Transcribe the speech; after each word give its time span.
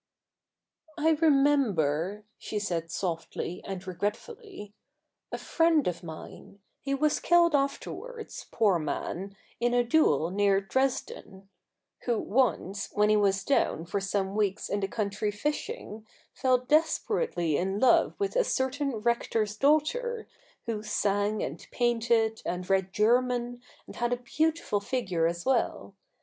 'I 0.97 1.11
remember,' 1.11 2.25
she 2.39 2.57
said 2.57 2.89
softly 2.89 3.61
and 3.63 3.85
regretfully,' 3.85 4.73
a 5.31 5.37
friend 5.37 5.87
of 5.87 6.01
mine— 6.01 6.57
he 6.81 6.95
was 6.95 7.19
killed 7.19 7.53
afterwards, 7.53 8.47
poor 8.49 8.79
man, 8.79 9.37
in 9.59 9.75
a 9.75 9.83
duel 9.83 10.31
near 10.31 10.59
Dresden— 10.59 11.49
who 12.05 12.17
once, 12.19 12.89
when 12.93 13.09
he 13.09 13.15
was 13.15 13.43
down 13.43 13.85
for 13.85 13.99
some 13.99 14.35
weeks 14.35 14.69
in 14.69 14.79
the 14.79 14.87
country 14.87 15.29
fishing, 15.29 16.07
fell 16.33 16.57
desperately 16.57 17.55
in 17.55 17.77
love 17.77 18.15
with 18.19 18.35
a 18.35 18.43
certain 18.43 18.95
rector's 19.01 19.55
daughter, 19.55 20.27
who 20.65 20.81
sang, 20.81 21.43
and 21.43 21.67
painted, 21.69 22.41
and 22.43 22.71
read 22.71 22.91
German, 22.91 23.61
and 23.85 23.97
had 23.97 24.13
a 24.13 24.17
beautiful 24.17 24.79
figure 24.79 25.27
as 25.27 25.45
well. 25.45 25.93